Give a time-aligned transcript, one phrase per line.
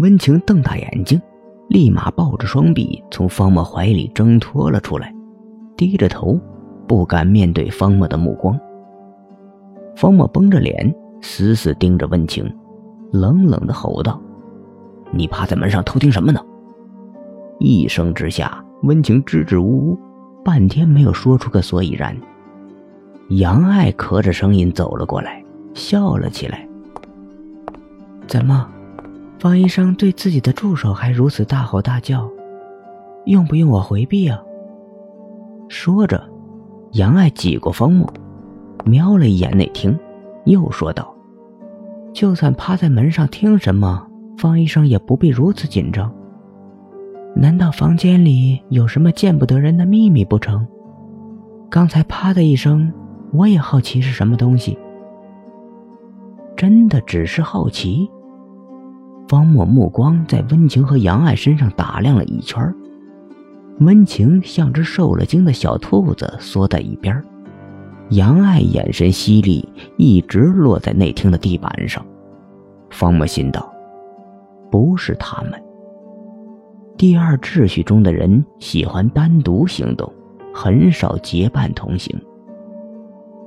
[0.00, 1.20] 温情瞪大眼睛，
[1.68, 5.12] 立马抱着双臂从方墨怀里挣脱了出来，
[5.76, 6.38] 低着头，
[6.86, 8.58] 不敢面对方墨的目光。
[9.96, 12.48] 方墨绷着脸，死死盯着温情，
[13.12, 14.20] 冷冷的吼道
[15.10, 16.40] ：“你趴在门上偷听什么呢？”
[17.58, 19.98] 一声之下，温情支支吾吾，
[20.44, 22.16] 半天没有说出个所以然。
[23.30, 25.42] 杨爱咳着声音走了过来，
[25.74, 26.66] 笑了起来
[28.28, 28.68] ：“怎么？”
[29.38, 32.28] 方医生对自己的助手还如此大吼大叫，
[33.26, 34.42] 用不用我回避啊？
[35.68, 36.20] 说着，
[36.92, 38.08] 杨爱挤过方木，
[38.84, 39.96] 瞄了一眼内厅，
[40.44, 41.14] 又说道
[42.12, 44.04] ：“就算趴在门上听什么，
[44.36, 46.12] 方医生也不必如此紧张。
[47.36, 50.66] 难道房间里有什么见不得人的秘密不成？
[51.70, 52.92] 刚才啪的一声，
[53.32, 54.76] 我也好奇是什么东西。
[56.56, 58.10] 真的只是好奇。”
[59.28, 62.74] 方墨目光在温情和杨爱身上打量了一圈，
[63.80, 67.22] 温情像只受了惊的小兔子缩在一边，
[68.10, 72.04] 杨爱眼神犀利，一直落在内厅的地板上。
[72.88, 73.70] 方墨心道
[74.72, 75.62] ：“不是他们。
[76.96, 80.10] 第二秩序中的人喜欢单独行动，
[80.54, 82.18] 很少结伴同行。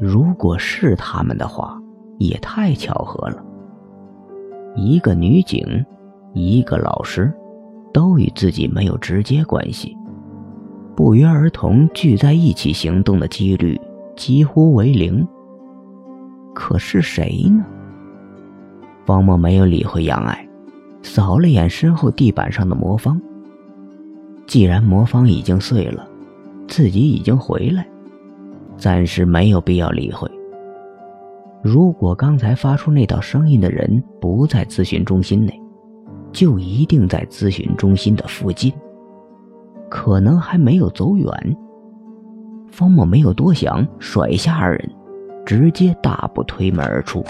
[0.00, 1.80] 如果是他们的话，
[2.18, 3.44] 也太巧合了。”
[4.76, 5.84] 一个女警，
[6.34, 7.32] 一个老师，
[7.92, 9.96] 都与自己没有直接关系，
[10.94, 13.80] 不约而同聚在一起行动的几率
[14.16, 15.26] 几乎为零。
[16.54, 17.64] 可是谁呢？
[19.04, 20.48] 方墨没有理会杨爱，
[21.02, 23.20] 扫了眼身后地板上的魔方。
[24.46, 26.08] 既然魔方已经碎了，
[26.66, 27.86] 自己已经回来，
[28.76, 30.30] 暂时没有必要理会。
[31.62, 35.60] 如果刚才发出那道声音的人不在咨询中心内，
[36.32, 38.72] 就一定在咨询中心的附近，
[39.90, 41.56] 可能还没有走远。
[42.70, 44.90] 方墨没有多想，甩下二人，
[45.44, 47.24] 直接大步推门而出。